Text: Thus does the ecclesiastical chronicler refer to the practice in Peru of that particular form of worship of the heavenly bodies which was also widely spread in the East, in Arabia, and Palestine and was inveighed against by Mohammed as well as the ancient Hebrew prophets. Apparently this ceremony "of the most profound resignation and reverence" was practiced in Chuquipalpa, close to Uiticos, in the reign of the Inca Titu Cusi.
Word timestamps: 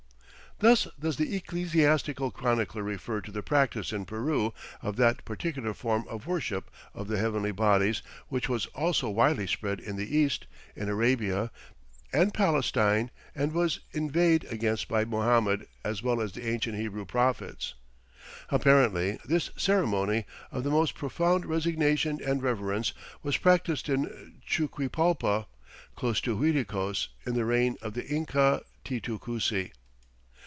Thus 0.59 0.87
does 0.99 1.17
the 1.17 1.35
ecclesiastical 1.35 2.29
chronicler 2.29 2.83
refer 2.83 3.19
to 3.21 3.31
the 3.31 3.41
practice 3.41 3.91
in 3.91 4.05
Peru 4.05 4.53
of 4.83 4.95
that 4.97 5.25
particular 5.25 5.73
form 5.73 6.05
of 6.07 6.27
worship 6.27 6.69
of 6.93 7.07
the 7.07 7.17
heavenly 7.17 7.51
bodies 7.51 8.03
which 8.27 8.47
was 8.47 8.67
also 8.67 9.09
widely 9.09 9.47
spread 9.47 9.79
in 9.79 9.95
the 9.95 10.15
East, 10.15 10.45
in 10.75 10.87
Arabia, 10.87 11.49
and 12.13 12.31
Palestine 12.31 13.09
and 13.33 13.53
was 13.53 13.79
inveighed 13.91 14.43
against 14.51 14.87
by 14.87 15.03
Mohammed 15.03 15.65
as 15.83 16.03
well 16.03 16.21
as 16.21 16.33
the 16.33 16.47
ancient 16.47 16.77
Hebrew 16.77 17.05
prophets. 17.05 17.73
Apparently 18.49 19.17
this 19.25 19.49
ceremony 19.57 20.25
"of 20.51 20.63
the 20.63 20.69
most 20.69 20.93
profound 20.93 21.43
resignation 21.47 22.19
and 22.23 22.43
reverence" 22.43 22.93
was 23.23 23.35
practiced 23.35 23.89
in 23.89 24.39
Chuquipalpa, 24.47 25.47
close 25.95 26.21
to 26.21 26.37
Uiticos, 26.39 27.07
in 27.25 27.33
the 27.33 27.45
reign 27.45 27.77
of 27.81 27.95
the 27.95 28.05
Inca 28.05 28.61
Titu 28.85 29.19
Cusi. 29.19 29.71